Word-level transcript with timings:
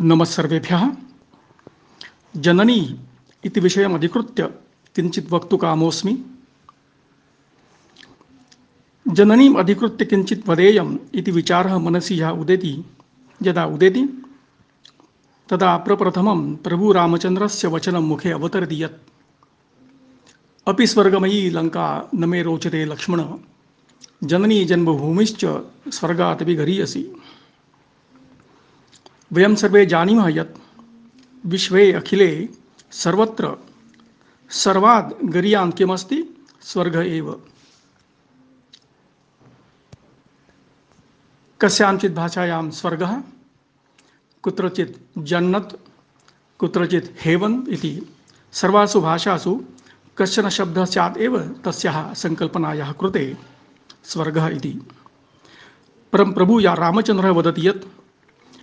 नमस्सर्वेभ्यः। 0.00 0.92
जननी 2.36 3.00
इति 3.44 3.60
विषयम् 3.60 3.94
अधिकृत्य 3.94 4.42
किञ्चित् 4.96 5.32
वक्तुकामोऽस्मि। 5.32 6.24
जननीम् 9.08 9.56
अधिकृत्य 9.56 10.04
किञ्चित् 10.04 10.48
वदेयम् 10.48 10.98
इति 11.14 11.30
विचारः 11.30 11.78
मनसि 11.78 12.20
यः 12.20 12.28
उदेति, 12.28 12.84
यदा 13.42 13.64
उदेति, 13.64 14.04
तदा 15.48 15.76
प्रप्रथमं 15.76 16.56
प्रभुरामचन्द्रस्य 16.56 17.68
वचनं 17.68 18.00
मुखे 18.00 18.30
अवतरति 18.30 18.82
यत्, 18.84 19.08
अपि 20.68 20.86
स्वर्गमयी 20.86 21.50
लङ्का 21.50 22.08
न 22.14 22.24
मे 22.24 22.42
रोचते 22.42 22.84
लक्ष्मण, 22.84 23.24
जननी 24.24 24.64
जन्मभूमिश्च 24.64 25.44
स्वर्गादपि 25.88 26.54
गरीयसी 26.54 27.17
वयं 29.32 29.54
सर्वे 29.54 29.86
जानीमः 29.86 30.28
यत् 30.28 30.58
विश्वे 31.46 31.92
अखिले 31.92 32.48
सर्वत्र 32.90 33.56
सर्वात् 34.50 35.24
गरीयान् 35.24 35.72
किमस्ति? 35.72 36.46
स्वर्गः 36.62 37.00
एव। 37.00 37.40
कस्याञ्चित् 41.60 42.14
भाषायां 42.14 42.70
स्वर्गः, 42.70 43.22
कुत्रचित् 44.42 45.18
जन्नत्, 45.18 45.74
कुत्रचित् 46.58 47.24
हेवन् 47.24 47.68
इति 47.68 48.16
सर्वासु 48.52 49.00
भाषासु 49.00 49.64
कश्चन 50.18 50.48
शब्दः 50.48 50.84
स्यात् 50.84 51.18
एव 51.18 51.38
तस्याः 51.38 52.14
सङ्कल्पनायाः 52.14 52.92
कृते 52.92 53.36
स्वर्गः 54.04 54.48
इति। 54.48 54.80
परं 56.12 56.32
प्रभु 56.32 56.60
या 56.60 56.74
रामचन्द्रः 56.74 57.30
वदति 57.30 57.68
यत् 57.68 57.84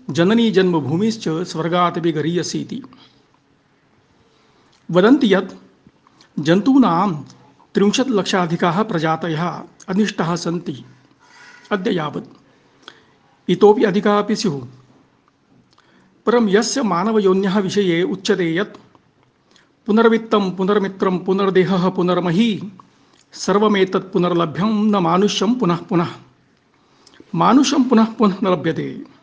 जननी 0.10 0.52
जन्मभूमिश्च 0.52 1.30
स्वर्गादपि 1.30 2.12
गरीयसी 2.12 2.60
इति 2.60 2.84
वदन्ति 4.92 5.34
यत् 5.34 5.54
जन्तूनां 6.40 7.14
त्रिंशत् 7.74 8.10
लक्षाधिकाः 8.10 8.84
प्रजातयः 8.84 9.44
अनिष्टाः 9.88 10.36
सन्ति। 10.36 10.86
अद्य 11.72 11.92
यावत्। 11.92 12.28
इतोपि 13.50 13.84
अधिकाः 13.84 14.20
अपि 14.20 14.36
स्युः। 14.36 14.68
परं 16.26 16.50
यस्य 16.50 16.84
मानवयोन्यः 16.84 17.60
विषये 17.60 18.04
उच्यते 18.04 18.56
यत् 18.56 18.78
पुनर्वित्तं 19.86 20.52
पुनर्मित्रं 20.52 21.20
पुनर्देहः 21.20 21.90
पुनर्मही 21.90 22.72
सर्वमेतत् 23.34 24.14
पुनर्लभ्यं 24.14 24.92
न 24.92 24.96
मानुष्यं 24.96 25.56
पुनः 25.56 25.78
पुनः। 25.78 26.08
मानुषं 27.36 27.84
पुनः 27.84 28.06
पुनः 28.06 28.38
न 28.44 28.48
लभ्यते। 28.48 29.15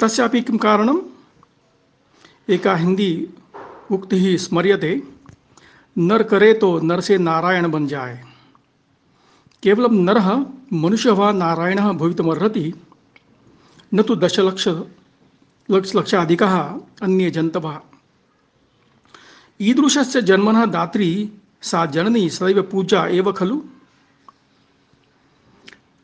तस्यापि 0.00 0.40
किं 0.40 0.56
कारणम् 0.56 1.00
एका 2.50 2.76
हिंदी 2.76 3.28
उक्तिः 3.90 4.36
स्मर्यते, 4.36 5.02
नर 5.98 6.22
करे 6.22 6.52
तो 6.52 6.80
नर 6.80 7.00
से 7.00 7.18
नारायण 7.18 7.70
बन 7.70 7.86
जाए। 7.86 8.24
केवलं 9.62 10.04
नरः 10.04 10.46
मनुष्यः 10.72 11.12
वा 11.12 11.32
नारायणः 11.32 11.92
भवितुमर्हति, 11.92 12.74
न 13.94 14.02
तु 14.02 14.16
दशलक्ष 14.16 14.68
लक्ष 15.70 15.96
लक्षाधिकः 15.96 16.58
अन्ये 17.02 17.30
जन्तवः। 17.30 17.80
ईदृशस्य 19.60 20.22
जन्मनः 20.22 20.64
दात्री, 20.64 21.32
सा 21.62 21.86
जननी 21.86 22.30
सदैव 22.30 22.62
पूजा 22.62 23.06
एव 23.06 23.32
खलु। 23.32 23.62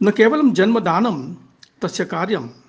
न 0.03 0.11
केवलं 0.11 0.53
जन्मदानं, 0.53 1.35
तस्य 1.83 2.05
कार्यं 2.05 2.62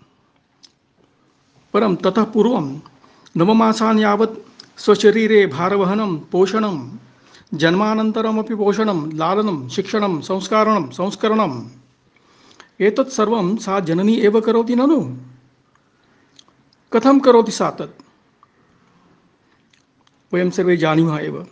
परं 1.73 1.95
ततः 1.95 2.23
पूर्वं 2.23 2.79
नवमासान् 3.37 3.99
यावत् 3.99 4.39
स्वशरीरे 4.79 5.47
भारवहनं, 5.47 6.19
पोषणं, 6.19 6.91
जन्मानन्तरमपि 7.53 8.55
पोषणं, 8.55 9.11
लालनं, 9.13 9.69
शिक्षणं, 9.69 10.21
संस्कारणं, 10.21 10.91
संस्करणम्। 10.91 11.65
एतत् 12.81 13.09
सर्वं 13.09 13.57
सा 13.57 13.79
जननी 13.79 14.13
एव 14.13 14.41
करोति 14.41 14.75
ननु? 14.75 15.17
कथं 16.93 17.19
करोति 17.19 17.51
सा 17.51 17.71
तत्? 17.71 18.01
वयं 20.33 20.49
सर्वे 20.49 20.77
जानीमः 20.77 21.19
एव। 21.19 21.47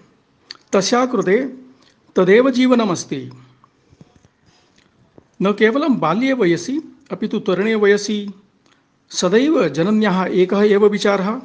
तस्याः 0.74 1.06
कृते 1.06 1.58
तदेव 2.16 2.50
जीवनमस्ति। 2.50 3.32
न 5.42 5.54
केवलं 5.54 6.00
बाल्ये 6.00 6.34
वयसि 6.34 6.82
अपि 7.12 7.28
तु 7.28 7.40
तरुणे 7.40 7.76
वयसि 7.76 8.34
सदैव 9.12 9.70
जनन्याः 9.70 10.26
एकः 10.26 10.62
एव 10.62 10.88
विचारः, 10.88 11.42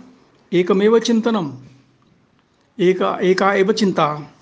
एकमेव 0.52 0.98
चिन्तनम्। 0.98 1.52
एका 2.80 3.18
एका 3.22 3.54
एव 3.54 3.72
चिन्ता। 3.72 4.34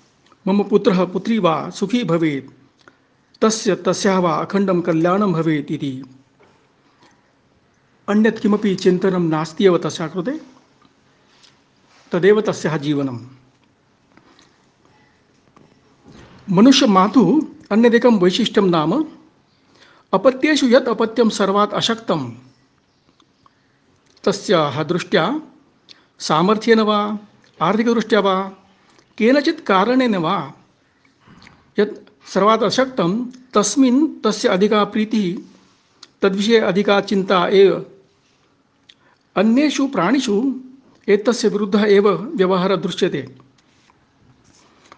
मम 0.47 0.63
पुत्रः 0.63 1.05
पुत्री 1.05 1.39
वा 1.39 1.69
सुखी 1.69 2.03
भवेत्। 2.03 2.51
तस्य, 3.41 3.75
तस्याः 3.75 4.17
वा 4.17 4.35
अखण्डं 4.35 4.81
कल्याणं 4.81 5.33
भवेत् 5.33 5.71
इति। 5.71 6.03
अन्यत् 8.09 8.39
किमपि 8.39 8.75
चिन्तनं 8.75 9.29
नास्ति 9.29 9.65
एव 9.65 9.77
तस्याः 9.77 10.09
कृते। 10.09 10.41
तदेव 12.11 12.41
तस्याः 12.41 12.77
जीवनं 12.77 13.19
मनुष्यमातुः 16.51 17.41
अन्यदेकं 17.71 18.19
वैशिष्ट्यं 18.19 18.69
नाम, 18.69 19.05
अपत्येषु 20.13 20.67
यत् 20.67 20.87
अपत्यं 20.87 21.29
सर्वात् 21.29 21.73
अशक्तं 21.73 22.44
तस्याः 24.25 24.83
दृष्ट्या 24.83 25.41
सामर्थ्येन 26.19 26.79
वा, 26.79 27.19
आर्थिकदृष्ट्या 27.61 28.19
वा, 28.19 28.51
केनचित् 29.17 29.65
कारणेन 29.65 30.15
वा, 30.15 30.53
यत् 31.79 32.29
सर्वात् 32.29 32.63
अशक्तं 32.63 33.25
तस्मिन् 33.53 34.23
तस्य 34.23 34.47
अधिका 34.47 34.83
प्रीतिः, 34.83 35.41
तद्विषये 36.21 36.59
अधिका 36.59 37.01
चिन्ता 37.01 37.47
एव। 37.47 37.85
अन्येषु 39.35 39.87
प्राणिषु 39.87 40.59
एतस्य 41.09 41.47
विरुद्धः 41.47 41.83
एव 41.83 42.09
व्यवहारः 42.09 42.75
दृश्यते। 42.75 43.35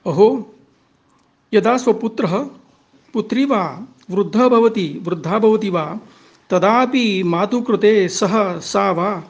अहो, 0.08 0.56
यदा 1.54 1.78
स्वपुत्रः 1.78 2.50
पुत्री 3.14 3.46
वा, 3.46 3.88
वृद्धः 4.10 4.48
भवति, 4.48 5.00
वृद्धा 5.04 5.40
भवति 5.40 5.70
वा 5.70 6.00
तदापि 6.50 7.24
मातुः 7.24 7.64
कृते 7.64 8.10
सः 8.10 8.60
सा 8.60 8.92
वा? 8.92 9.24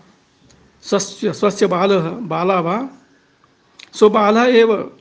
स्वस्य 0.82 1.34
स्वस्य 1.34 1.68
बालः 1.68 2.10
बाला 2.10 2.60
वा? 2.60 2.90
स्वबालः 3.94 4.44
एव। 4.44 4.92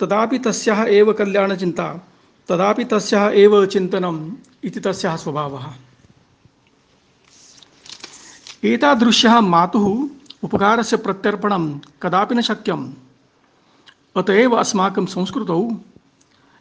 तदापि 0.00 0.38
तस्याः 0.38 0.84
एव 0.84 1.12
कल्याणचिन्ता। 1.12 2.08
तदापि 2.48 2.84
तस्याः 2.84 3.30
एव 3.30 3.66
चिन्तनम् 3.66 4.30
इति 4.64 4.80
तस्याः 4.80 5.16
स्वभावः। 5.16 5.66
एतादृश्यः 8.64 9.40
मातुः 9.40 10.08
उपकारस्य 10.44 10.96
प्रत्यर्पणं 10.96 11.78
कदापि 12.02 12.34
न 12.34 12.40
शक्यम्। 12.40 12.92
अत 14.16 14.30
एव 14.30 14.56
अस्माकं 14.56 15.06
संस्कृतौ 15.06 15.70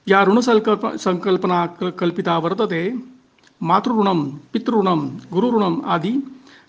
या 0.08 0.24
ऋणसङ्कल्प 0.24 0.98
सङ्कल्पना 0.98 1.66
कल्पिता 1.84 2.38
वर्तते। 2.38 3.19
मातृऋणं 3.64 4.32
पितॄणं 4.54 5.18
गुरुऋणम् 5.34 5.82
आदि 5.86 6.22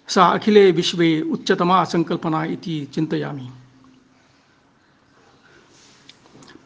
सा 0.08 0.26
अखिले 0.26 0.70
विश्वे 0.70 1.22
उच्चतमा 1.22 1.84
सङ्कल्पना 1.84 2.44
इति 2.44 2.88
चिन्तयामि। 2.94 3.50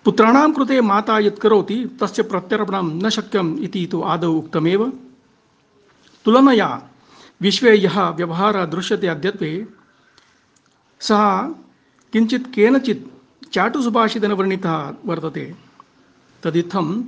पुत्राणां 0.05 0.53
कृते 0.53 0.81
माता 0.81 1.19
यत् 1.19 1.39
करोति, 1.39 1.99
तस्य 2.01 2.23
प्रत्यर्पणं 2.23 3.03
न 3.03 3.09
शक्यम् 3.09 3.59
इति 3.59 3.87
तु 3.87 4.03
आदौ 4.03 4.33
उक्तमेव। 4.33 4.93
तुलनया 6.25 6.89
विश्वे 7.41 7.77
यः 7.77 8.09
व्यवहारः 8.09 8.65
दृश्यते 8.65 9.07
अद्यत्वे, 9.07 9.67
सः 11.01 11.43
किञ्चित् 12.13 12.53
केनचित् 12.53 13.05
चाटुसुभाषितेन 13.53 14.33
वर्णितः 14.33 14.95
वर्तते। 15.07 15.55
तदित्थं 16.43 17.03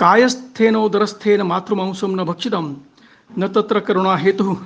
कायस्थेनोदरस्थेन 0.00 1.42
मातृमांसं 1.42 2.08
न 2.08 2.24
भक्षितं 2.24 2.76
न 3.38 3.48
तत्र 3.48 3.80
करुणा 3.80 4.16
हेतुः 4.16 4.56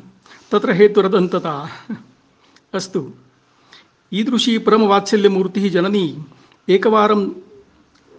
तत्र 0.50 0.72
हेतुरदन्तता। 0.72 1.68
अस्तु। 2.74 3.10
ईदृशी 4.12 4.58
परमवात्सल्यमूर्तिः 4.58 5.70
जननी, 5.70 6.24
एकवारं 6.68 7.30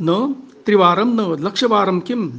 न, 0.02 0.36
त्रिवारं 0.66 1.06
न, 1.06 1.44
लक्षवारं 1.44 2.00
किं? 2.00 2.30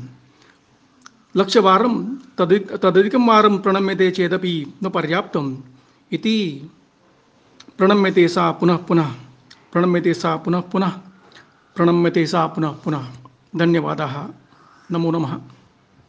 लक्षवारं 1.37 2.17
तदि, 2.39 2.59
तदधिकं 2.59 3.27
वारं 3.27 3.59
प्रणम्यते 3.59 4.11
चेदपि 4.11 4.75
न 4.83 4.89
पर्याप्तम्। 4.89 5.57
इति 6.13 6.71
प्रणम्यते 7.79 8.29
सा 8.29 8.51
पुनः 8.51 8.77
पुनः, 8.77 9.09
प्रणम्यते 9.73 10.15
सा 10.15 10.37
पुनः 10.37 10.61
पुनः, 10.61 10.91
प्रणम्यते 11.77 12.27
सा 12.27 12.47
पुनः 12.47 12.69
पुनः। 12.69 13.09
धन्यवादाः। 13.57 14.44
नमो 14.93 15.11
नमः 15.11 15.33